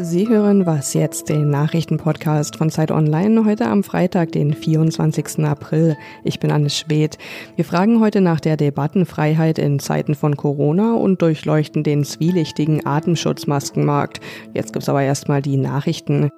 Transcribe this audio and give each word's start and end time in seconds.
Sie 0.00 0.28
hören 0.28 0.64
was 0.64 0.94
jetzt, 0.94 1.28
den 1.28 1.50
Nachrichtenpodcast 1.50 2.54
von 2.54 2.70
Zeit 2.70 2.92
Online, 2.92 3.44
heute 3.44 3.66
am 3.66 3.82
Freitag, 3.82 4.30
den 4.30 4.54
24. 4.54 5.44
April. 5.44 5.96
Ich 6.22 6.38
bin 6.38 6.52
Anne 6.52 6.70
Schwedt. 6.70 7.18
Wir 7.56 7.64
fragen 7.64 7.98
heute 7.98 8.20
nach 8.20 8.38
der 8.38 8.56
Debattenfreiheit 8.56 9.58
in 9.58 9.80
Zeiten 9.80 10.14
von 10.14 10.36
Corona 10.36 10.94
und 10.94 11.20
durchleuchten 11.20 11.82
den 11.82 12.04
zwielichtigen 12.04 12.86
Atemschutzmaskenmarkt. 12.86 14.20
Jetzt 14.54 14.72
gibt's 14.72 14.88
aber 14.88 15.02
erstmal 15.02 15.42
die 15.42 15.56
Nachrichten. 15.56 16.30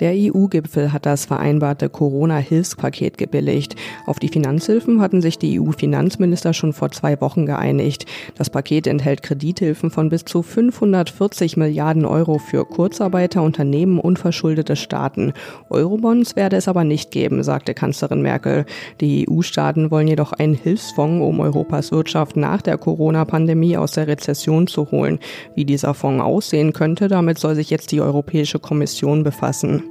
Der 0.00 0.12
EU-Gipfel 0.14 0.92
hat 0.92 1.06
das 1.06 1.24
vereinbarte 1.24 1.88
Corona-Hilfspaket 1.88 3.16
gebilligt. 3.16 3.74
Auf 4.04 4.18
die 4.18 4.28
Finanzhilfen 4.28 5.00
hatten 5.00 5.22
sich 5.22 5.38
die 5.38 5.58
EU-Finanzminister 5.58 6.52
schon 6.52 6.74
vor 6.74 6.90
zwei 6.90 7.18
Wochen 7.22 7.46
geeinigt. 7.46 8.04
Das 8.36 8.50
Paket 8.50 8.86
enthält 8.86 9.22
Kredithilfen 9.22 9.90
von 9.90 10.10
bis 10.10 10.26
zu 10.26 10.42
540 10.42 11.56
Milliarden 11.56 12.04
Euro 12.04 12.38
für 12.38 12.66
Kurz 12.66 12.97
Kurzarbeiter, 12.98 13.44
Unternehmen 13.44 14.00
und 14.00 14.18
verschuldete 14.18 14.74
Staaten. 14.74 15.32
Eurobonds 15.70 16.34
werde 16.34 16.56
es 16.56 16.66
aber 16.66 16.82
nicht 16.82 17.12
geben, 17.12 17.44
sagte 17.44 17.72
Kanzlerin 17.72 18.22
Merkel. 18.22 18.66
Die 19.00 19.24
EU-Staaten 19.30 19.92
wollen 19.92 20.08
jedoch 20.08 20.32
einen 20.32 20.54
Hilfsfonds, 20.54 21.24
um 21.24 21.38
Europas 21.38 21.92
Wirtschaft 21.92 22.36
nach 22.36 22.60
der 22.60 22.76
Corona-Pandemie 22.76 23.76
aus 23.76 23.92
der 23.92 24.08
Rezession 24.08 24.66
zu 24.66 24.90
holen. 24.90 25.20
Wie 25.54 25.64
dieser 25.64 25.94
Fonds 25.94 26.24
aussehen 26.24 26.72
könnte, 26.72 27.06
damit 27.06 27.38
soll 27.38 27.54
sich 27.54 27.70
jetzt 27.70 27.92
die 27.92 28.00
Europäische 28.00 28.58
Kommission 28.58 29.22
befassen. 29.22 29.84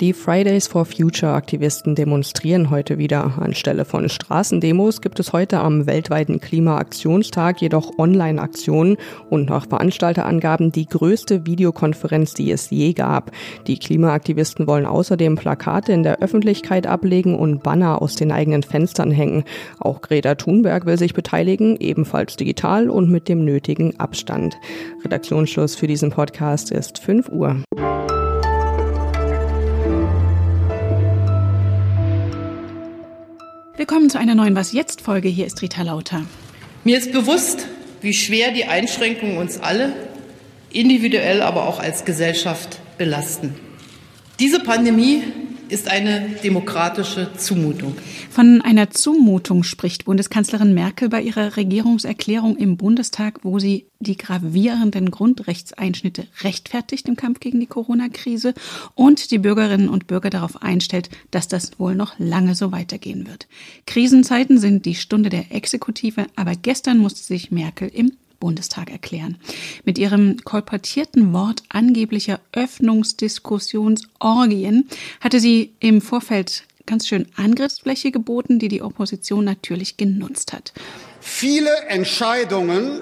Die 0.00 0.12
Fridays 0.12 0.68
for 0.68 0.84
Future 0.84 1.32
Aktivisten 1.32 1.94
demonstrieren 1.94 2.70
heute 2.70 2.98
wieder. 2.98 3.38
Anstelle 3.38 3.84
von 3.84 4.08
Straßendemos 4.08 5.00
gibt 5.00 5.18
es 5.18 5.32
heute 5.32 5.58
am 5.58 5.86
weltweiten 5.86 6.40
Klimaaktionstag 6.40 7.60
jedoch 7.60 7.98
Online-Aktionen 7.98 8.96
und 9.28 9.48
nach 9.50 9.66
Veranstalterangaben 9.66 10.70
die 10.70 10.86
größte 10.86 11.46
Videokonferenz, 11.46 12.34
die 12.34 12.50
es 12.52 12.70
je 12.70 12.92
gab. 12.92 13.32
Die 13.66 13.78
Klimaaktivisten 13.78 14.66
wollen 14.66 14.86
außerdem 14.86 15.36
Plakate 15.36 15.92
in 15.92 16.02
der 16.02 16.20
Öffentlichkeit 16.20 16.86
ablegen 16.86 17.36
und 17.36 17.62
Banner 17.62 18.00
aus 18.00 18.14
den 18.14 18.30
eigenen 18.30 18.62
Fenstern 18.62 19.10
hängen. 19.10 19.44
Auch 19.80 20.00
Greta 20.00 20.36
Thunberg 20.36 20.86
will 20.86 20.98
sich 20.98 21.14
beteiligen, 21.14 21.76
ebenfalls 21.76 22.36
digital 22.36 22.90
und 22.90 23.10
mit 23.10 23.28
dem 23.28 23.44
nötigen 23.44 23.98
Abstand. 23.98 24.56
Redaktionsschluss 25.04 25.74
für 25.74 25.86
diesen 25.86 26.10
Podcast 26.10 26.70
ist 26.70 26.98
5 26.98 27.28
Uhr. 27.30 27.62
Willkommen 33.78 34.10
zu 34.10 34.18
einer 34.18 34.34
neuen 34.34 34.56
Was 34.56 34.72
jetzt 34.72 35.02
Folge. 35.02 35.28
Hier 35.28 35.46
ist 35.46 35.62
Rita 35.62 35.82
Lauter. 35.82 36.24
Mir 36.82 36.98
ist 36.98 37.12
bewusst, 37.12 37.68
wie 38.00 38.12
schwer 38.12 38.50
die 38.50 38.64
Einschränkungen 38.64 39.38
uns 39.38 39.60
alle, 39.60 39.92
individuell, 40.72 41.42
aber 41.42 41.68
auch 41.68 41.78
als 41.78 42.04
Gesellschaft 42.04 42.80
belasten. 42.98 43.54
Diese 44.40 44.58
Pandemie 44.58 45.22
ist 45.68 45.88
eine 45.88 46.28
demokratische 46.42 47.30
Zumutung. 47.36 47.94
Von 48.30 48.62
einer 48.62 48.90
Zumutung 48.90 49.62
spricht 49.62 50.04
Bundeskanzlerin 50.04 50.74
Merkel 50.74 51.08
bei 51.08 51.22
ihrer 51.22 51.56
Regierungserklärung 51.56 52.56
im 52.56 52.76
Bundestag, 52.76 53.40
wo 53.42 53.58
sie 53.58 53.86
die 54.00 54.16
gravierenden 54.16 55.10
Grundrechtseinschnitte 55.10 56.26
rechtfertigt 56.42 57.08
im 57.08 57.16
Kampf 57.16 57.40
gegen 57.40 57.60
die 57.60 57.66
Corona-Krise 57.66 58.54
und 58.94 59.30
die 59.30 59.38
Bürgerinnen 59.38 59.88
und 59.88 60.06
Bürger 60.06 60.30
darauf 60.30 60.62
einstellt, 60.62 61.10
dass 61.30 61.48
das 61.48 61.78
wohl 61.78 61.94
noch 61.94 62.18
lange 62.18 62.54
so 62.54 62.72
weitergehen 62.72 63.26
wird. 63.26 63.48
Krisenzeiten 63.86 64.58
sind 64.58 64.86
die 64.86 64.94
Stunde 64.94 65.30
der 65.30 65.52
Exekutive, 65.52 66.26
aber 66.36 66.54
gestern 66.54 66.98
musste 66.98 67.22
sich 67.22 67.50
Merkel 67.50 67.90
im 67.92 68.12
Bundestag 68.40 68.90
erklären. 68.90 69.36
Mit 69.84 69.98
ihrem 69.98 70.38
kolportierten 70.44 71.32
Wort 71.32 71.62
angeblicher 71.68 72.40
Öffnungsdiskussionsorgien 72.52 74.88
hatte 75.20 75.38
sie 75.40 75.72
im 75.80 76.00
Vorfeld 76.00 76.62
ganz 76.86 77.06
schön 77.06 77.26
Angriffsfläche 77.36 78.10
geboten, 78.10 78.58
die 78.58 78.68
die 78.68 78.82
Opposition 78.82 79.44
natürlich 79.44 79.96
genutzt 79.96 80.52
hat. 80.52 80.72
Viele 81.20 81.70
Entscheidungen 81.88 83.00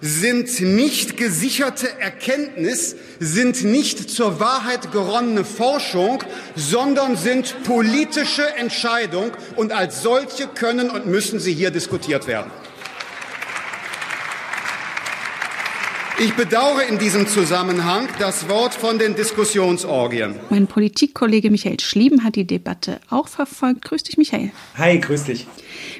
sind 0.00 0.60
nicht 0.60 1.16
gesicherte 1.16 1.88
Erkenntnis, 1.98 2.94
sind 3.20 3.64
nicht 3.64 4.10
zur 4.10 4.38
Wahrheit 4.38 4.92
geronnene 4.92 5.46
Forschung, 5.46 6.22
sondern 6.54 7.16
sind 7.16 7.64
politische 7.64 8.46
Entscheidungen 8.56 9.32
und 9.56 9.72
als 9.72 10.02
solche 10.02 10.46
können 10.46 10.90
und 10.90 11.06
müssen 11.06 11.40
sie 11.40 11.54
hier 11.54 11.70
diskutiert 11.70 12.26
werden. 12.26 12.50
Ich 16.16 16.34
bedauere 16.34 16.84
in 16.88 16.98
diesem 16.98 17.26
Zusammenhang 17.26 18.06
das 18.20 18.48
Wort 18.48 18.72
von 18.72 19.00
den 19.00 19.16
Diskussionsorgien. 19.16 20.36
Mein 20.48 20.68
Politikkollege 20.68 21.50
Michael 21.50 21.80
Schlieben 21.80 22.22
hat 22.22 22.36
die 22.36 22.46
Debatte 22.46 23.00
auch 23.10 23.26
verfolgt. 23.26 23.84
Grüß 23.84 24.04
dich, 24.04 24.16
Michael. 24.16 24.52
Hi, 24.78 25.00
grüß 25.00 25.24
dich. 25.24 25.48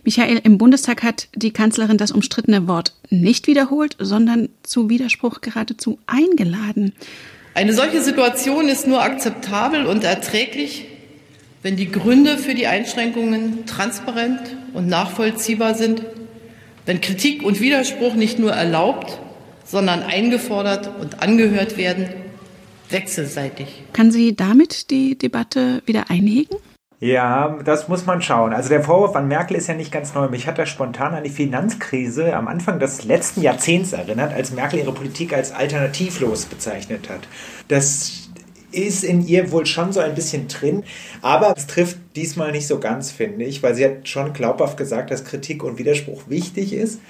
Michael, 0.04 0.40
im 0.44 0.56
Bundestag 0.56 1.02
hat 1.02 1.26
die 1.34 1.52
Kanzlerin 1.52 1.98
das 1.98 2.12
umstrittene 2.12 2.68
Wort 2.68 2.94
nicht 3.10 3.48
wiederholt, 3.48 3.96
sondern 3.98 4.50
zu 4.62 4.88
Widerspruch 4.88 5.40
geradezu 5.40 5.98
eingeladen. 6.06 6.92
Eine 7.54 7.74
solche 7.74 8.00
Situation 8.00 8.68
ist 8.68 8.86
nur 8.86 9.02
akzeptabel 9.02 9.84
und 9.84 10.04
erträglich, 10.04 10.86
wenn 11.62 11.74
die 11.74 11.90
Gründe 11.90 12.38
für 12.38 12.54
die 12.54 12.68
Einschränkungen 12.68 13.66
transparent 13.66 14.56
und 14.74 14.86
nachvollziehbar 14.86 15.74
sind, 15.74 16.02
wenn 16.86 17.00
Kritik 17.00 17.42
und 17.42 17.60
Widerspruch 17.60 18.14
nicht 18.14 18.38
nur 18.38 18.52
erlaubt, 18.52 19.18
sondern 19.64 20.02
eingefordert 20.02 20.90
und 21.00 21.22
angehört 21.22 21.76
werden, 21.76 22.08
wechselseitig. 22.90 23.84
Kann 23.92 24.10
sie 24.10 24.36
damit 24.36 24.90
die 24.90 25.16
Debatte 25.18 25.82
wieder 25.86 26.10
einhegen? 26.10 26.56
Ja, 27.00 27.58
das 27.64 27.88
muss 27.88 28.06
man 28.06 28.22
schauen. 28.22 28.54
Also 28.54 28.68
der 28.70 28.82
Vorwurf 28.82 29.14
an 29.16 29.28
Merkel 29.28 29.56
ist 29.56 29.66
ja 29.66 29.74
nicht 29.74 29.92
ganz 29.92 30.14
neu. 30.14 30.28
Mich 30.28 30.46
hat 30.46 30.58
er 30.58 30.64
spontan 30.64 31.12
an 31.14 31.24
die 31.24 31.30
Finanzkrise 31.30 32.34
am 32.34 32.48
Anfang 32.48 32.78
des 32.78 33.04
letzten 33.04 33.42
Jahrzehnts 33.42 33.92
erinnert, 33.92 34.32
als 34.32 34.52
Merkel 34.52 34.78
ihre 34.78 34.92
Politik 34.92 35.34
als 35.34 35.52
alternativlos 35.52 36.46
bezeichnet 36.46 37.10
hat. 37.10 37.28
Das 37.68 38.30
ist 38.72 39.04
in 39.04 39.26
ihr 39.26 39.52
wohl 39.52 39.66
schon 39.66 39.92
so 39.92 40.00
ein 40.00 40.14
bisschen 40.14 40.48
drin, 40.48 40.84
aber 41.20 41.54
es 41.56 41.66
trifft 41.66 41.98
diesmal 42.16 42.52
nicht 42.52 42.66
so 42.66 42.80
ganz, 42.80 43.10
finde 43.10 43.44
ich, 43.44 43.62
weil 43.62 43.74
sie 43.74 43.84
hat 43.84 44.08
schon 44.08 44.32
glaubhaft 44.32 44.76
gesagt, 44.76 45.10
dass 45.10 45.24
Kritik 45.24 45.62
und 45.62 45.78
Widerspruch 45.78 46.22
wichtig 46.28 46.72
ist. 46.72 47.00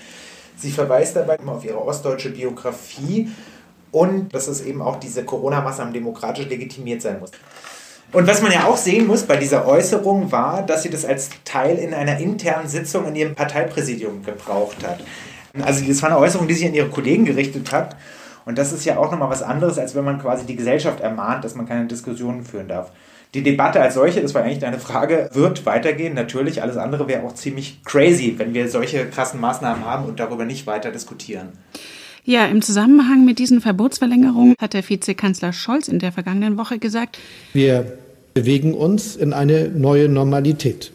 Sie 0.57 0.71
verweist 0.71 1.17
dabei 1.17 1.37
immer 1.37 1.53
auf 1.53 1.65
ihre 1.65 1.85
ostdeutsche 1.85 2.31
Biografie 2.31 3.31
und 3.91 4.35
dass 4.35 4.49
es 4.49 4.63
eben 4.63 4.83
auch 4.83 4.99
diese 4.99 5.25
Corona-Maßnahmen 5.25 5.93
demokratisch 5.93 6.47
legitimiert 6.47 7.03
sein 7.03 7.21
muss. 7.21 7.31
Und 8.13 8.27
was 8.29 8.43
man 8.43 8.53
ja 8.53 8.65
auch 8.67 8.77
sehen 8.77 9.07
muss 9.07 9.25
bei 9.25 9.37
dieser 9.37 9.67
Äußerung 9.67 10.31
war, 10.31 10.63
dass 10.63 10.85
sie 10.85 10.91
das 10.91 11.05
als 11.05 11.31
Teil 11.45 11.79
in 11.79 11.93
einer 11.93 12.19
internen 12.19 12.69
Sitzung 12.69 13.09
in 13.09 13.17
ihrem 13.17 13.35
Parteipräsidium 13.35 14.25
gebraucht 14.25 14.87
hat. 14.87 15.01
Also 15.63 15.85
das 15.85 16.03
war 16.03 16.11
eine 16.11 16.19
Äußerung, 16.19 16.47
die 16.47 16.55
sich 16.55 16.67
an 16.67 16.75
ihre 16.75 16.89
Kollegen 16.89 17.25
gerichtet 17.25 17.73
hat. 17.73 17.97
Und 18.45 18.59
das 18.59 18.73
ist 18.73 18.85
ja 18.85 18.99
auch 18.99 19.11
nochmal 19.11 19.31
was 19.31 19.43
anderes, 19.43 19.79
als 19.79 19.95
wenn 19.95 20.05
man 20.05 20.21
quasi 20.21 20.45
die 20.45 20.57
Gesellschaft 20.57 21.01
ermahnt, 21.01 21.45
dass 21.45 21.55
man 21.55 21.67
keine 21.67 21.87
Diskussionen 21.87 22.45
führen 22.45 22.69
darf. 22.69 22.93
Die 23.35 23.43
Debatte 23.43 23.81
als 23.81 23.95
solche, 23.95 24.21
das 24.21 24.33
war 24.33 24.45
eigentlich 24.45 24.61
deine 24.61 24.79
Frage, 24.79 25.29
wird 25.33 25.67
weitergehen. 25.67 26.15
Natürlich, 26.15 26.63
alles 26.63 26.77
andere 26.77 27.09
wäre 27.09 27.25
auch 27.25 27.35
ziemlich 27.35 27.83
crazy, 27.85 28.35
wenn 28.37 28.55
wir 28.55 28.69
solche 28.69 29.07
krassen 29.07 29.41
Maßnahmen 29.41 29.85
haben 29.85 30.07
und 30.07 30.21
darüber 30.21 30.45
nicht 30.45 30.69
weiter 30.69 30.93
diskutieren. 30.93 31.49
Ja, 32.25 32.47
im 32.47 32.63
Zusammenhang 32.63 33.25
mit 33.25 33.39
diesen 33.39 33.61
Verbotsverlängerungen 33.61 34.55
hat 34.61 34.73
der 34.73 34.89
Vizekanzler 34.89 35.53
Scholz 35.53 35.89
in 35.89 35.99
der 35.99 36.13
vergangenen 36.13 36.57
Woche 36.57 36.79
gesagt, 36.79 37.19
wir 37.53 37.99
bewegen 38.35 38.73
uns 38.73 39.17
in 39.17 39.33
eine 39.33 39.69
neue 39.69 40.09
Normalität. 40.09 40.93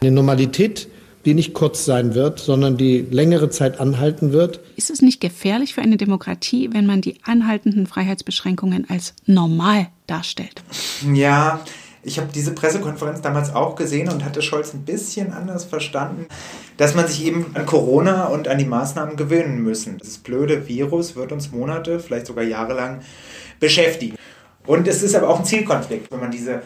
Eine 0.00 0.10
Normalität, 0.10 0.88
die 1.24 1.34
nicht 1.34 1.54
kurz 1.54 1.84
sein 1.84 2.14
wird, 2.14 2.40
sondern 2.40 2.76
die 2.76 3.06
längere 3.10 3.50
Zeit 3.50 3.80
anhalten 3.80 4.32
wird. 4.32 4.60
Ist 4.76 4.90
es 4.90 5.02
nicht 5.02 5.20
gefährlich 5.20 5.74
für 5.74 5.82
eine 5.82 5.96
Demokratie, 5.96 6.70
wenn 6.72 6.86
man 6.86 7.00
die 7.00 7.16
anhaltenden 7.22 7.86
Freiheitsbeschränkungen 7.86 8.88
als 8.88 9.14
normal 9.26 9.88
darstellt? 10.06 10.62
Ja, 11.12 11.60
ich 12.04 12.18
habe 12.18 12.30
diese 12.34 12.52
Pressekonferenz 12.52 13.20
damals 13.20 13.54
auch 13.54 13.76
gesehen 13.76 14.08
und 14.08 14.24
hatte 14.24 14.42
Scholz 14.42 14.74
ein 14.74 14.84
bisschen 14.84 15.32
anders 15.32 15.64
verstanden, 15.64 16.26
dass 16.76 16.96
man 16.96 17.06
sich 17.06 17.24
eben 17.24 17.46
an 17.54 17.64
Corona 17.64 18.26
und 18.26 18.48
an 18.48 18.58
die 18.58 18.64
Maßnahmen 18.64 19.16
gewöhnen 19.16 19.62
müssen. 19.62 19.98
Das 19.98 20.18
blöde 20.18 20.66
Virus 20.66 21.14
wird 21.14 21.30
uns 21.30 21.52
Monate, 21.52 22.00
vielleicht 22.00 22.26
sogar 22.26 22.42
jahrelang 22.42 23.02
beschäftigen. 23.60 24.16
Und 24.66 24.88
es 24.88 25.02
ist 25.04 25.14
aber 25.14 25.28
auch 25.28 25.38
ein 25.38 25.44
Zielkonflikt, 25.44 26.10
wenn 26.10 26.20
man 26.20 26.32
diese 26.32 26.62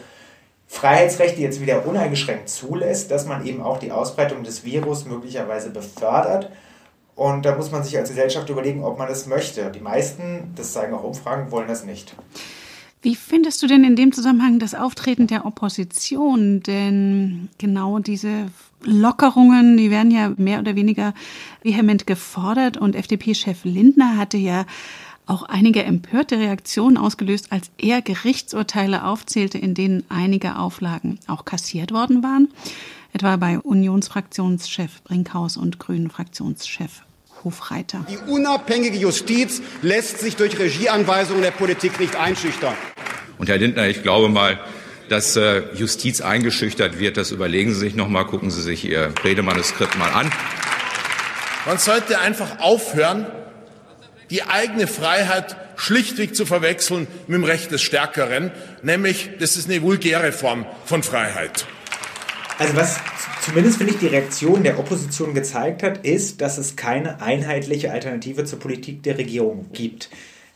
Freiheitsrechte 0.67 1.41
jetzt 1.41 1.61
wieder 1.61 1.85
uneingeschränkt 1.87 2.49
zulässt, 2.49 3.09
dass 3.09 3.25
man 3.25 3.45
eben 3.45 3.61
auch 3.61 3.79
die 3.79 3.91
Ausbreitung 3.91 4.43
des 4.43 4.63
Virus 4.65 5.05
möglicherweise 5.05 5.69
befördert. 5.71 6.51
Und 7.15 7.45
da 7.45 7.55
muss 7.55 7.71
man 7.71 7.83
sich 7.83 7.97
als 7.97 8.09
Gesellschaft 8.09 8.49
überlegen, 8.49 8.83
ob 8.83 8.99
man 8.99 9.07
das 9.07 9.25
möchte. 9.25 9.71
Die 9.71 9.79
meisten, 9.79 10.51
das 10.55 10.73
zeigen 10.73 10.93
auch 10.93 11.03
Umfragen, 11.03 11.51
wollen 11.51 11.67
das 11.67 11.83
nicht. 11.83 12.15
Wie 13.01 13.15
findest 13.15 13.63
du 13.63 13.67
denn 13.67 13.83
in 13.83 13.95
dem 13.95 14.11
Zusammenhang 14.11 14.59
das 14.59 14.75
Auftreten 14.75 15.27
der 15.27 15.45
Opposition? 15.45 16.61
Denn 16.61 17.49
genau 17.57 17.99
diese 17.99 18.47
Lockerungen, 18.83 19.77
die 19.77 19.89
werden 19.89 20.11
ja 20.11 20.33
mehr 20.37 20.59
oder 20.59 20.75
weniger 20.75 21.13
vehement 21.63 22.05
gefordert 22.05 22.77
und 22.77 22.95
FDP-Chef 22.95 23.63
Lindner 23.63 24.17
hatte 24.17 24.37
ja 24.37 24.65
auch 25.27 25.43
einige 25.43 25.83
empörte 25.83 26.39
Reaktionen 26.39 26.97
ausgelöst, 26.97 27.51
als 27.51 27.69
er 27.77 28.01
Gerichtsurteile 28.01 29.03
aufzählte, 29.03 29.57
in 29.57 29.73
denen 29.73 30.03
einige 30.09 30.57
Auflagen 30.57 31.19
auch 31.27 31.45
kassiert 31.45 31.91
worden 31.91 32.23
waren, 32.23 32.49
etwa 33.13 33.35
bei 33.35 33.59
Unionsfraktionschef 33.59 35.03
Brinkhaus 35.03 35.57
und 35.57 35.79
Grünen-Fraktionschef 35.79 37.03
Hofreiter. 37.43 38.05
Die 38.09 38.31
unabhängige 38.31 38.97
Justiz 38.97 39.61
lässt 39.81 40.19
sich 40.19 40.35
durch 40.35 40.57
Regieanweisungen 40.57 41.43
der 41.43 41.51
Politik 41.51 41.99
nicht 41.99 42.15
einschüchtern. 42.15 42.73
Und 43.37 43.49
Herr 43.49 43.57
Lindner, 43.57 43.87
ich 43.87 44.01
glaube 44.01 44.29
mal, 44.29 44.59
dass 45.09 45.35
äh, 45.35 45.63
Justiz 45.75 46.21
eingeschüchtert 46.21 46.99
wird. 46.99 47.17
Das 47.17 47.31
überlegen 47.31 47.73
Sie 47.73 47.79
sich 47.79 47.95
noch 47.95 48.09
mal, 48.09 48.25
gucken 48.25 48.51
Sie 48.51 48.61
sich 48.61 48.85
Ihr 48.85 49.13
Redemanuskript 49.23 49.97
mal 49.97 50.09
an. 50.09 50.31
Man 51.65 51.77
sollte 51.77 52.19
einfach 52.19 52.59
aufhören, 52.59 53.27
die 54.29 54.43
eigene 54.43 54.87
Freiheit 54.87 55.55
schlichtweg 55.75 56.35
zu 56.35 56.45
verwechseln 56.45 57.07
mit 57.27 57.35
dem 57.35 57.43
Recht 57.43 57.71
des 57.71 57.81
Stärkeren, 57.81 58.51
nämlich 58.81 59.29
das 59.39 59.57
ist 59.57 59.69
eine 59.69 59.81
vulgäre 59.81 60.31
Form 60.31 60.65
von 60.85 61.03
Freiheit. 61.03 61.65
Also 62.59 62.75
was 62.75 62.99
zumindest 63.43 63.77
finde 63.77 63.93
ich 63.93 63.99
die 63.99 64.07
Reaktion 64.07 64.63
der 64.63 64.79
Opposition 64.79 65.33
gezeigt 65.33 65.83
hat, 65.83 66.05
ist, 66.05 66.41
dass 66.41 66.57
es 66.57 66.75
keine 66.75 67.21
einheitliche 67.21 67.91
Alternative 67.91 68.45
zur 68.45 68.59
Politik 68.59 69.03
der 69.03 69.17
Regierung 69.17 69.67
gibt. 69.73 70.09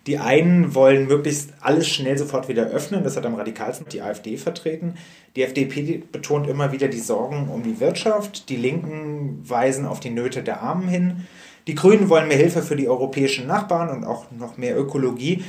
Die 0.07 0.17
einen 0.17 0.73
wollen 0.73 1.07
möglichst 1.07 1.51
alles 1.61 1.87
schnell 1.87 2.17
sofort 2.17 2.47
wieder 2.47 2.65
öffnen, 2.65 3.03
das 3.03 3.17
hat 3.17 3.25
am 3.27 3.35
radikalsten 3.35 3.87
die 3.89 4.01
AfD 4.01 4.35
vertreten. 4.35 4.95
Die 5.35 5.43
FDP 5.43 6.01
betont 6.11 6.47
immer 6.47 6.71
wieder 6.71 6.87
die 6.87 6.99
Sorgen 6.99 7.49
um 7.49 7.61
die 7.61 7.79
Wirtschaft, 7.79 8.49
die 8.49 8.55
Linken 8.55 9.47
weisen 9.47 9.85
auf 9.85 9.99
die 9.99 10.09
Nöte 10.09 10.41
der 10.41 10.61
Armen 10.61 10.87
hin. 10.87 11.27
Die 11.67 11.75
Grünen 11.75 12.09
wollen 12.09 12.27
mehr 12.27 12.37
Hilfe 12.37 12.61
für 12.61 12.75
die 12.75 12.89
europäischen 12.89 13.47
Nachbarn 13.47 13.89
und 13.89 14.03
auch 14.03 14.25
noch 14.31 14.57
mehr 14.57 14.77
Ökologie. 14.77 15.43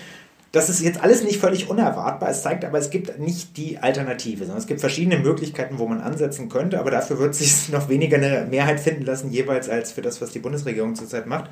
Das 0.53 0.69
ist 0.69 0.83
jetzt 0.83 1.03
alles 1.03 1.25
nicht 1.25 1.41
völlig 1.41 1.71
unerwartbar. 1.71 2.29
Es 2.29 2.43
zeigt 2.43 2.67
aber, 2.67 2.77
es 2.77 2.91
gibt 2.91 3.19
nicht 3.19 3.57
die 3.57 3.79
Alternative, 3.79 4.41
sondern 4.41 4.59
es 4.59 4.67
gibt 4.67 4.81
verschiedene 4.81 5.19
Möglichkeiten, 5.19 5.79
wo 5.79 5.87
man 5.87 6.03
ansetzen 6.03 6.51
könnte, 6.51 6.79
aber 6.79 6.91
dafür 6.91 7.19
wird 7.19 7.35
sich 7.35 7.69
noch 7.73 7.89
weniger 7.89 8.19
eine 8.19 8.47
Mehrheit 8.51 8.79
finden 8.79 9.07
lassen, 9.07 9.31
jeweils 9.31 9.71
als 9.71 9.93
für 9.93 10.03
das, 10.03 10.21
was 10.21 10.31
die 10.31 10.41
Bundesregierung 10.41 10.95
zurzeit 10.95 11.27
macht. 11.27 11.51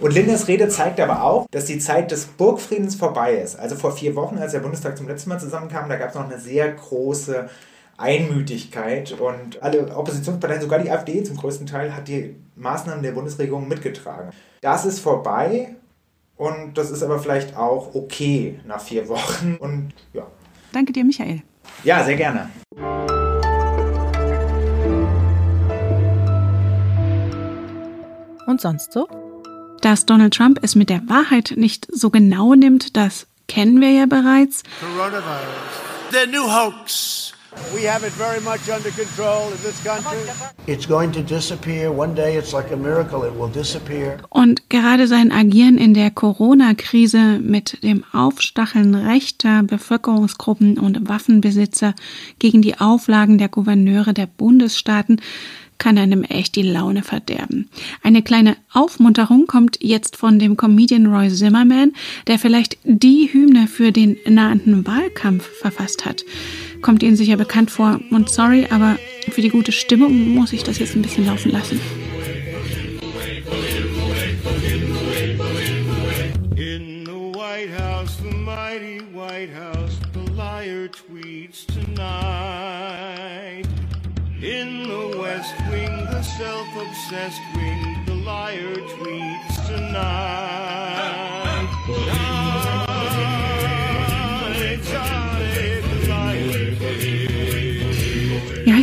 Und 0.00 0.14
Linders 0.14 0.48
Rede 0.48 0.68
zeigt 0.68 0.98
aber 0.98 1.22
auch, 1.22 1.46
dass 1.52 1.66
die 1.66 1.78
Zeit 1.78 2.10
des 2.10 2.24
Burgfriedens 2.24 2.96
vorbei 2.96 3.34
ist. 3.34 3.56
Also 3.56 3.76
vor 3.76 3.92
vier 3.92 4.16
Wochen, 4.16 4.38
als 4.38 4.52
der 4.52 4.60
Bundestag 4.60 4.96
zum 4.96 5.06
letzten 5.06 5.28
Mal 5.28 5.38
zusammenkam, 5.38 5.88
da 5.88 5.96
gab 5.96 6.08
es 6.08 6.14
noch 6.16 6.24
eine 6.24 6.40
sehr 6.40 6.72
große 6.72 7.48
Einmütigkeit 7.98 9.12
und 9.12 9.60
alle 9.60 9.94
Oppositionsparteien, 9.94 10.62
sogar 10.62 10.78
die 10.78 10.90
AfD 10.90 11.22
zum 11.24 11.36
größten 11.36 11.66
Teil, 11.66 11.94
hat 11.94 12.08
die 12.08 12.36
Maßnahmen 12.54 13.02
der 13.02 13.12
Bundesregierung 13.12 13.68
mitgetragen. 13.68 14.30
Das 14.60 14.86
ist 14.86 15.00
vorbei 15.00 15.74
und 16.36 16.78
das 16.78 16.90
ist 16.90 17.02
aber 17.02 17.18
vielleicht 17.18 17.56
auch 17.56 17.94
okay 17.94 18.60
nach 18.66 18.80
vier 18.80 19.08
Wochen 19.08 19.56
und 19.60 19.92
ja. 20.12 20.26
Danke 20.72 20.92
dir, 20.92 21.04
Michael. 21.04 21.42
Ja, 21.82 22.04
sehr 22.04 22.16
gerne. 22.16 22.50
Und 28.46 28.60
sonst 28.60 28.92
so? 28.92 29.08
Dass 29.82 30.06
Donald 30.06 30.34
Trump 30.34 30.60
es 30.62 30.74
mit 30.74 30.88
der 30.88 31.02
Wahrheit 31.08 31.54
nicht 31.56 31.88
so 31.92 32.10
genau 32.10 32.54
nimmt, 32.54 32.96
das 32.96 33.26
kennen 33.48 33.80
wir 33.80 33.90
ja 33.90 34.06
bereits. 34.06 34.62
Coronavirus. 34.80 35.22
The 36.10 36.30
new 36.30 36.44
hoax. 36.44 37.34
We 37.74 37.88
have 37.88 38.06
it 38.06 38.12
very 38.14 38.40
much 38.40 38.68
under 38.68 38.90
control 38.90 39.50
in 39.52 39.58
this 39.62 39.82
country. 39.84 40.18
It's 40.66 40.86
going 40.86 41.12
to 41.12 41.22
disappear. 41.22 41.90
One 41.90 42.14
day 42.14 42.36
it's 42.36 42.52
like 42.52 42.72
a 42.72 42.76
miracle, 42.76 43.24
it 43.24 43.32
will 43.38 43.50
disappear. 43.50 44.18
Und 44.30 44.68
gerade 44.70 45.06
sein 45.06 45.32
Agieren 45.32 45.78
in 45.78 45.94
der 45.94 46.10
Corona-Krise 46.10 47.38
mit 47.40 47.82
dem 47.82 48.04
Aufstacheln 48.12 48.94
rechter 48.94 49.62
Bevölkerungsgruppen 49.62 50.78
und 50.78 51.08
Waffenbesitzer 51.08 51.94
gegen 52.38 52.62
die 52.62 52.78
Auflagen 52.78 53.38
der 53.38 53.48
Gouverneure 53.48 54.14
der 54.14 54.26
Bundesstaaten 54.26 55.20
kann 55.78 55.96
einem 55.96 56.24
echt 56.24 56.56
die 56.56 56.62
Laune 56.62 57.02
verderben. 57.02 57.68
Eine 58.02 58.22
kleine 58.22 58.56
Aufmunterung 58.72 59.46
kommt 59.46 59.78
jetzt 59.80 60.16
von 60.16 60.38
dem 60.38 60.56
Comedian 60.56 61.06
Roy 61.06 61.30
Zimmerman, 61.30 61.92
der 62.26 62.38
vielleicht 62.38 62.78
die 62.84 63.30
Hymne 63.32 63.68
für 63.68 63.92
den 63.92 64.16
nahenden 64.26 64.86
Wahlkampf 64.86 65.48
verfasst 65.60 66.04
hat. 66.04 66.24
Kommt 66.82 67.02
Ihnen 67.02 67.16
sicher 67.16 67.36
bekannt 67.36 67.70
vor 67.70 68.00
und 68.10 68.30
sorry, 68.30 68.66
aber 68.70 68.98
für 69.30 69.42
die 69.42 69.50
gute 69.50 69.72
Stimmung 69.72 70.28
muss 70.28 70.52
ich 70.52 70.62
das 70.62 70.78
jetzt 70.78 70.94
ein 70.94 71.02
bisschen 71.02 71.26
laufen 71.26 71.50
lassen. 71.52 71.80
In 76.56 77.04
the 77.04 77.12
White 77.12 77.70
House, 77.78 78.16
the 78.22 78.34
mighty 78.36 79.00
White 79.12 79.50
House, 79.54 79.98
the 80.12 80.30
liar 80.32 80.88
tweets 80.88 81.66
tonight. 81.66 83.66
In 84.40 84.84
the 84.84 85.18
West 85.18 85.54
Wing, 85.70 86.06
the 86.10 86.22
self-obsessed 86.22 87.40
wing, 87.56 88.04
the 88.06 88.14
liar 88.14 88.76
tweets 88.76 89.66
tonight. 89.66 90.17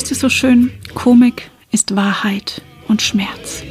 Heißt 0.06 0.12
es 0.12 0.20
so 0.20 0.30
schön? 0.30 0.70
Komik 0.94 1.50
ist 1.72 1.96
Wahrheit 1.96 2.62
und 2.88 3.02
Schmerz. 3.02 3.64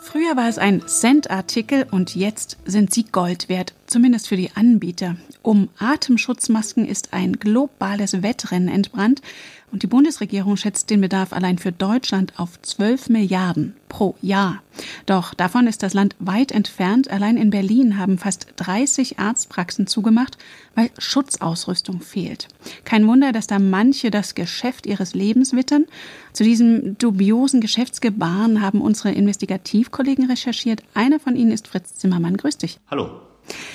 Früher 0.00 0.36
war 0.36 0.48
es 0.48 0.58
ein 0.58 0.82
Cent-Artikel 0.84 1.86
und 1.92 2.16
jetzt 2.16 2.56
sind 2.64 2.92
sie 2.92 3.04
Gold 3.04 3.48
wert, 3.48 3.72
zumindest 3.86 4.26
für 4.26 4.36
die 4.36 4.50
Anbieter. 4.56 5.14
Um 5.42 5.68
Atemschutzmasken 5.78 6.84
ist 6.84 7.12
ein 7.12 7.34
globales 7.34 8.20
Wettrennen 8.24 8.66
entbrannt 8.66 9.22
und 9.72 9.82
die 9.82 9.88
Bundesregierung 9.88 10.56
schätzt 10.56 10.90
den 10.90 11.00
Bedarf 11.00 11.32
allein 11.32 11.58
für 11.58 11.72
Deutschland 11.72 12.34
auf 12.38 12.60
12 12.60 13.08
Milliarden 13.08 13.74
pro 13.88 14.14
Jahr. 14.20 14.62
Doch 15.06 15.34
davon 15.34 15.66
ist 15.66 15.82
das 15.82 15.94
Land 15.94 16.14
weit 16.18 16.52
entfernt. 16.52 17.10
Allein 17.10 17.36
in 17.36 17.50
Berlin 17.50 17.98
haben 17.98 18.18
fast 18.18 18.46
30 18.56 19.18
Arztpraxen 19.18 19.86
zugemacht, 19.86 20.36
weil 20.74 20.90
Schutzausrüstung 20.98 22.00
fehlt. 22.00 22.48
Kein 22.84 23.06
Wunder, 23.06 23.32
dass 23.32 23.46
da 23.46 23.58
manche 23.58 24.10
das 24.10 24.34
Geschäft 24.34 24.86
ihres 24.86 25.14
Lebens 25.14 25.54
wittern. 25.54 25.86
Zu 26.32 26.44
diesem 26.44 26.98
dubiosen 26.98 27.60
Geschäftsgebaren 27.60 28.60
haben 28.60 28.80
unsere 28.80 29.12
Investigativkollegen 29.12 30.26
recherchiert. 30.30 30.82
Einer 30.94 31.18
von 31.18 31.34
ihnen 31.34 31.50
ist 31.50 31.68
Fritz 31.68 31.94
Zimmermann. 31.94 32.36
Grüß 32.36 32.58
dich. 32.58 32.78
Hallo. 32.90 33.20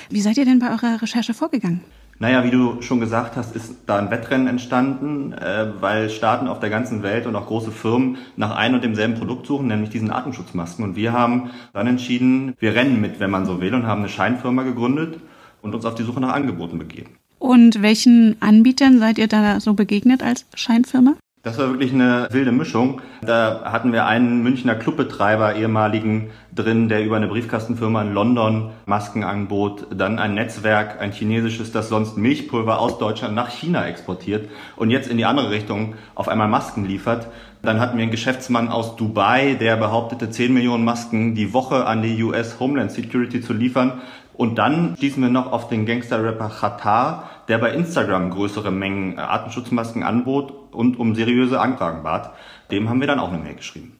Wie 0.10 0.22
seid 0.22 0.38
ihr 0.38 0.46
denn 0.46 0.60
bei 0.60 0.70
eurer 0.72 1.02
Recherche 1.02 1.34
vorgegangen? 1.34 1.82
Naja, 2.20 2.44
wie 2.44 2.50
du 2.50 2.82
schon 2.82 3.00
gesagt 3.00 3.36
hast, 3.36 3.56
ist 3.56 3.76
da 3.86 3.98
ein 3.98 4.10
Wettrennen 4.10 4.48
entstanden, 4.48 5.34
äh, 5.34 5.68
weil 5.80 6.10
Staaten 6.10 6.48
auf 6.48 6.60
der 6.60 6.72
ganzen 6.72 7.04
Welt 7.04 7.28
und 7.28 7.36
auch 7.36 7.46
große 7.46 7.72
Firmen 7.72 8.18
nach 8.36 8.56
einem 8.56 8.76
und 8.76 8.84
demselben 8.84 9.14
Produkt 9.14 9.46
suchen, 9.46 9.68
nämlich 9.68 9.92
diesen 9.92 10.10
Atemschutzmasken. 10.10 10.84
Und 10.84 10.96
wir 10.96 11.14
haben 11.14 11.52
dann 11.74 11.86
entschieden, 11.86 12.56
wir 12.58 12.74
rennen 12.74 13.00
mit, 13.00 13.20
wenn 13.20 13.30
man 13.30 13.46
so 13.46 13.62
will, 13.62 13.76
und 13.76 13.86
haben 13.86 14.00
eine 14.00 14.10
Scheinfirma 14.10 14.64
gegründet 14.64 15.20
und 15.62 15.76
uns 15.76 15.86
auf 15.86 15.94
die 15.94 16.04
Suche 16.04 16.20
nach 16.20 16.34
Angeboten 16.34 16.80
begeben. 16.80 17.12
Und 17.38 17.84
welchen 17.84 18.36
Anbietern 18.42 18.98
seid 18.98 19.20
ihr 19.20 19.28
da 19.28 19.60
so 19.60 19.76
begegnet 19.76 20.24
als 20.24 20.46
Scheinfirma? 20.56 21.14
Das 21.48 21.58
war 21.58 21.70
wirklich 21.70 21.94
eine 21.94 22.28
wilde 22.30 22.52
Mischung. 22.52 23.00
Da 23.22 23.62
hatten 23.64 23.94
wir 23.94 24.06
einen 24.06 24.44
Münchner 24.44 24.76
Clubbetreiber, 24.76 25.56
ehemaligen, 25.56 26.30
drin, 26.54 26.90
der 26.90 27.06
über 27.06 27.16
eine 27.16 27.28
Briefkastenfirma 27.28 28.02
in 28.02 28.14
London 28.14 28.72
Masken 28.86 29.24
anbot. 29.24 29.88
Dann 29.96 30.20
ein 30.20 30.34
Netzwerk, 30.34 31.00
ein 31.00 31.14
chinesisches, 31.14 31.72
das 31.72 31.88
sonst 31.88 32.18
Milchpulver 32.18 32.80
aus 32.80 32.98
Deutschland 32.98 33.34
nach 33.34 33.50
China 33.50 33.88
exportiert 33.88 34.50
und 34.76 34.90
jetzt 34.90 35.10
in 35.10 35.16
die 35.16 35.24
andere 35.24 35.50
Richtung 35.50 35.96
auf 36.16 36.28
einmal 36.28 36.50
Masken 36.50 36.84
liefert. 36.84 37.28
Dann 37.62 37.80
hatten 37.80 37.98
wir 37.98 38.04
einen 38.04 38.12
Geschäftsmann 38.12 38.68
aus 38.68 38.98
Dubai, 38.98 39.56
der 39.56 39.78
behauptete, 39.78 40.30
10 40.30 40.54
Millionen 40.54 40.84
Masken 40.84 41.34
die 41.34 41.54
Woche 41.54 41.86
an 41.86 42.02
die 42.02 42.22
US 42.24 42.60
Homeland 42.60 42.92
Security 42.92 43.40
zu 43.40 43.54
liefern. 43.54 44.02
Und 44.38 44.60
dann 44.60 44.96
stießen 44.98 45.22
wir 45.22 45.30
noch 45.30 45.52
auf 45.52 45.68
den 45.68 45.88
Gangster-Rapper 45.88 46.50
Khatar, 46.50 47.30
der 47.48 47.58
bei 47.58 47.72
Instagram 47.72 48.30
größere 48.30 48.72
Mengen 48.72 49.18
Atemschutzmasken 49.18 50.04
anbot 50.04 50.54
und 50.72 51.00
um 51.00 51.16
seriöse 51.16 51.60
Anfragen 51.60 52.04
bat. 52.04 52.34
Dem 52.70 52.88
haben 52.88 53.00
wir 53.00 53.08
dann 53.08 53.20
auch 53.20 53.34
eine 53.34 53.44
Mail 53.44 53.56
geschrieben. 53.56 53.98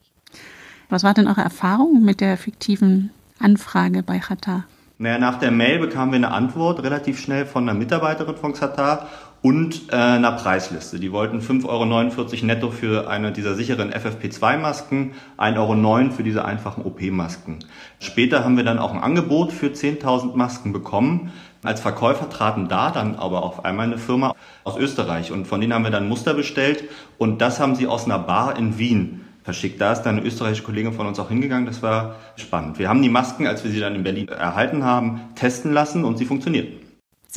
Was 0.88 1.02
war 1.02 1.12
denn 1.12 1.26
eure 1.26 1.40
Erfahrung 1.40 2.04
mit 2.04 2.20
der 2.20 2.36
fiktiven 2.36 3.10
Anfrage 3.40 4.04
bei 4.04 4.20
Qatar? 4.20 4.64
Naja, 4.98 5.18
nach 5.18 5.38
der 5.40 5.50
Mail 5.50 5.80
bekamen 5.80 6.12
wir 6.12 6.16
eine 6.16 6.30
Antwort 6.30 6.82
relativ 6.82 7.20
schnell 7.20 7.44
von 7.44 7.68
einer 7.68 7.78
Mitarbeiterin 7.78 8.36
von 8.36 8.52
Qatar 8.52 9.08
und 9.40 9.92
äh, 9.92 9.96
einer 9.96 10.32
Preisliste. 10.32 10.98
Die 10.98 11.12
wollten 11.12 11.40
5,49 11.40 11.66
Euro 11.68 12.46
netto 12.46 12.70
für 12.70 13.08
eine 13.08 13.32
dieser 13.32 13.54
sicheren 13.54 13.92
FFP2-Masken, 13.92 15.12
1,09 15.38 15.56
Euro 15.58 16.10
für 16.10 16.22
diese 16.22 16.44
einfachen 16.44 16.84
OP-Masken. 16.84 17.60
Später 18.00 18.44
haben 18.44 18.56
wir 18.56 18.64
dann 18.64 18.78
auch 18.78 18.92
ein 18.92 19.00
Angebot 19.00 19.52
für 19.52 19.68
10.000 19.68 20.36
Masken 20.36 20.72
bekommen. 20.72 21.32
Als 21.62 21.80
Verkäufer 21.80 22.28
traten 22.30 22.68
da 22.68 22.90
dann 22.90 23.16
aber 23.16 23.42
auf 23.42 23.64
einmal 23.64 23.86
eine 23.86 23.98
Firma 23.98 24.34
aus 24.64 24.76
Österreich 24.76 25.32
und 25.32 25.46
von 25.46 25.60
denen 25.60 25.72
haben 25.72 25.84
wir 25.84 25.90
dann 25.90 26.08
Muster 26.08 26.34
bestellt 26.34 26.84
und 27.16 27.40
das 27.40 27.58
haben 27.58 27.74
sie 27.74 27.86
aus 27.86 28.04
einer 28.04 28.18
Bar 28.18 28.56
in 28.56 28.78
Wien 28.78 29.24
verschickt. 29.42 29.80
Da 29.80 29.92
ist 29.92 30.02
dann 30.02 30.18
eine 30.18 30.26
österreichische 30.26 30.62
Kollegin 30.62 30.92
von 30.92 31.06
uns 31.06 31.18
auch 31.18 31.28
hingegangen. 31.28 31.66
Das 31.66 31.82
war 31.82 32.16
spannend. 32.36 32.78
Wir 32.78 32.88
haben 32.88 33.02
die 33.02 33.08
Masken, 33.08 33.46
als 33.46 33.64
wir 33.64 33.70
sie 33.70 33.80
dann 33.80 33.94
in 33.94 34.02
Berlin 34.02 34.28
erhalten 34.28 34.84
haben, 34.84 35.20
testen 35.34 35.72
lassen 35.72 36.04
und 36.04 36.18
sie 36.18 36.26
funktionierten. 36.26 36.87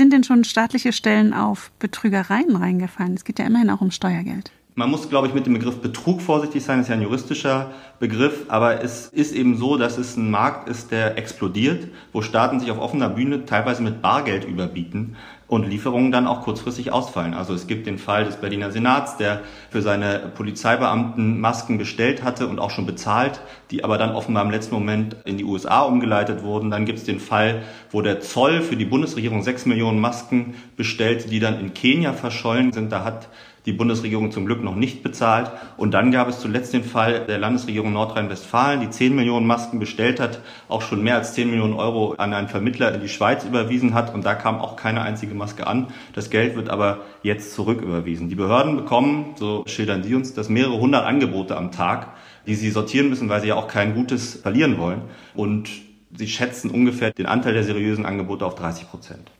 Sind 0.01 0.13
denn 0.13 0.23
schon 0.23 0.43
staatliche 0.43 0.93
Stellen 0.93 1.31
auf 1.31 1.71
Betrügereien 1.77 2.55
reingefallen? 2.55 3.13
Es 3.13 3.23
geht 3.23 3.37
ja 3.37 3.45
immerhin 3.45 3.69
auch 3.69 3.81
um 3.81 3.91
Steuergeld. 3.91 4.51
Man 4.73 4.89
muss, 4.89 5.09
glaube 5.09 5.27
ich, 5.27 5.33
mit 5.33 5.45
dem 5.45 5.53
Begriff 5.53 5.81
Betrug 5.81 6.21
vorsichtig 6.21 6.63
sein. 6.63 6.77
Das 6.77 6.85
ist 6.85 6.89
ja 6.89 6.95
ein 6.95 7.01
juristischer 7.01 7.71
Begriff. 7.99 8.45
Aber 8.47 8.81
es 8.81 9.07
ist 9.07 9.35
eben 9.35 9.57
so, 9.57 9.75
dass 9.75 9.97
es 9.97 10.15
ein 10.15 10.31
Markt 10.31 10.69
ist, 10.69 10.91
der 10.91 11.17
explodiert, 11.17 11.89
wo 12.13 12.21
Staaten 12.21 12.61
sich 12.61 12.71
auf 12.71 12.79
offener 12.79 13.09
Bühne 13.09 13.45
teilweise 13.45 13.83
mit 13.83 14.01
Bargeld 14.01 14.45
überbieten 14.45 15.17
und 15.47 15.67
Lieferungen 15.67 16.13
dann 16.13 16.25
auch 16.25 16.43
kurzfristig 16.43 16.93
ausfallen. 16.93 17.33
Also 17.33 17.53
es 17.53 17.67
gibt 17.67 17.85
den 17.85 17.97
Fall 17.97 18.23
des 18.23 18.37
Berliner 18.37 18.71
Senats, 18.71 19.17
der 19.17 19.41
für 19.69 19.81
seine 19.81 20.31
Polizeibeamten 20.33 21.41
Masken 21.41 21.77
bestellt 21.77 22.23
hatte 22.23 22.47
und 22.47 22.57
auch 22.57 22.71
schon 22.71 22.85
bezahlt, 22.85 23.41
die 23.69 23.83
aber 23.83 23.97
dann 23.97 24.15
offenbar 24.15 24.45
im 24.45 24.51
letzten 24.51 24.73
Moment 24.73 25.17
in 25.25 25.37
die 25.37 25.43
USA 25.43 25.81
umgeleitet 25.81 26.43
wurden. 26.43 26.71
Dann 26.71 26.85
gibt 26.85 26.99
es 26.99 27.03
den 27.03 27.19
Fall, 27.19 27.63
wo 27.91 28.01
der 28.01 28.21
Zoll 28.21 28.61
für 28.61 28.77
die 28.77 28.85
Bundesregierung 28.85 29.43
sechs 29.43 29.65
Millionen 29.65 29.99
Masken 29.99 30.53
bestellt, 30.77 31.29
die 31.29 31.41
dann 31.41 31.59
in 31.59 31.73
Kenia 31.73 32.13
verschollen 32.13 32.71
sind. 32.71 32.93
Da 32.93 33.03
hat 33.03 33.27
die 33.65 33.73
Bundesregierung 33.73 34.31
zum 34.31 34.45
Glück 34.45 34.63
noch 34.63 34.75
nicht 34.75 35.03
bezahlt. 35.03 35.51
Und 35.77 35.93
dann 35.93 36.11
gab 36.11 36.27
es 36.27 36.39
zuletzt 36.39 36.73
den 36.73 36.83
Fall 36.83 37.25
der 37.27 37.37
Landesregierung 37.37 37.93
Nordrhein-Westfalen, 37.93 38.81
die 38.81 38.89
10 38.89 39.15
Millionen 39.15 39.45
Masken 39.45 39.79
bestellt 39.79 40.19
hat, 40.19 40.41
auch 40.67 40.81
schon 40.81 41.03
mehr 41.03 41.15
als 41.15 41.33
10 41.33 41.49
Millionen 41.49 41.73
Euro 41.73 42.13
an 42.17 42.33
einen 42.33 42.47
Vermittler 42.47 42.93
in 42.93 43.01
die 43.01 43.09
Schweiz 43.09 43.43
überwiesen 43.43 43.93
hat. 43.93 44.13
Und 44.13 44.25
da 44.25 44.35
kam 44.35 44.59
auch 44.59 44.75
keine 44.75 45.01
einzige 45.01 45.33
Maske 45.33 45.67
an. 45.67 45.87
Das 46.13 46.29
Geld 46.29 46.55
wird 46.55 46.69
aber 46.69 46.99
jetzt 47.23 47.53
zurücküberwiesen. 47.53 48.29
Die 48.29 48.35
Behörden 48.35 48.77
bekommen, 48.77 49.35
so 49.35 49.63
schildern 49.67 50.03
sie 50.03 50.15
uns, 50.15 50.33
das 50.33 50.49
mehrere 50.49 50.79
hundert 50.79 51.05
Angebote 51.05 51.55
am 51.55 51.71
Tag, 51.71 52.07
die 52.47 52.55
sie 52.55 52.71
sortieren 52.71 53.09
müssen, 53.09 53.29
weil 53.29 53.41
sie 53.41 53.49
ja 53.49 53.55
auch 53.55 53.67
kein 53.67 53.93
Gutes 53.93 54.35
verlieren 54.41 54.79
wollen. 54.79 55.01
Und 55.35 55.69
sie 56.15 56.27
schätzen 56.27 56.71
ungefähr 56.71 57.11
den 57.11 57.25
Anteil 57.25 57.53
der 57.53 57.63
seriösen 57.63 58.05
Angebote 58.05 58.45
auf 58.45 58.55
30 58.55 58.89
Prozent. 58.89 59.31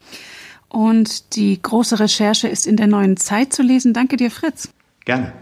Und 0.72 1.36
die 1.36 1.62
große 1.62 2.00
Recherche 2.00 2.48
ist 2.48 2.66
in 2.66 2.78
der 2.78 2.88
neuen 2.88 3.18
Zeit 3.18 3.52
zu 3.52 3.62
lesen. 3.62 3.94
Danke 3.94 4.16
dir, 4.16 4.32
Fritz. 4.32 4.70
Gerne. 5.04 5.34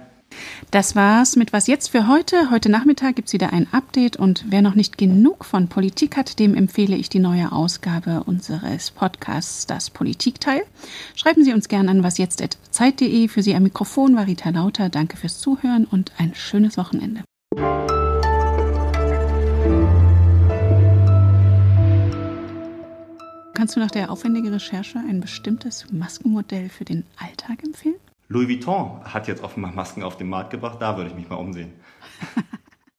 Das 0.71 0.95
war's 0.95 1.36
mit 1.36 1.53
Was 1.53 1.67
jetzt 1.67 1.89
für 1.89 2.07
heute. 2.07 2.50
Heute 2.50 2.69
Nachmittag 2.69 3.15
gibt's 3.15 3.33
wieder 3.33 3.53
ein 3.53 3.67
Update 3.71 4.17
und 4.17 4.45
wer 4.50 4.63
noch 4.63 4.74
nicht 4.74 4.98
genug 4.98 5.45
von 5.45 5.67
Politik 5.67 6.17
hat, 6.17 6.39
dem 6.39 6.55
empfehle 6.55 6.95
ich 6.95 7.09
die 7.09 7.19
neue 7.19 7.51
Ausgabe 7.51 8.24
unseres 8.25 8.89
Podcasts 8.89 9.67
Das 9.67 9.91
Politikteil. 9.91 10.63
Schreiben 11.15 11.43
Sie 11.43 11.53
uns 11.53 11.67
gerne 11.67 11.91
an 11.91 12.03
wasjetzt.zeit.de. 12.03 13.27
Für 13.27 13.43
Sie 13.43 13.53
am 13.53 13.63
Mikrofon 13.63 14.15
war 14.15 14.25
Rita 14.25 14.50
Lauter. 14.50 14.89
Danke 14.89 15.17
fürs 15.17 15.39
Zuhören 15.39 15.86
und 15.86 16.12
ein 16.17 16.33
schönes 16.33 16.75
Wochenende. 16.77 17.24
Kannst 23.59 23.75
du 23.75 23.81
nach 23.81 23.91
der 23.91 24.09
aufwendigen 24.09 24.53
Recherche 24.53 24.99
ein 24.99 25.19
bestimmtes 25.19 25.91
Maskenmodell 25.91 26.69
für 26.69 26.85
den 26.85 27.03
Alltag 27.17 27.61
empfehlen? 27.61 27.97
Louis 28.29 28.47
Vuitton 28.47 29.03
hat 29.03 29.27
jetzt 29.27 29.43
offenbar 29.43 29.73
Masken 29.73 30.01
auf 30.01 30.15
den 30.15 30.29
Markt 30.29 30.51
gebracht, 30.51 30.77
da 30.79 30.95
würde 30.95 31.09
ich 31.09 31.15
mich 31.17 31.27
mal 31.27 31.35
umsehen. 31.35 31.73